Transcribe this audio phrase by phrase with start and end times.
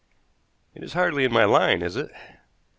[0.73, 2.09] "It is hardly in my line, is it?"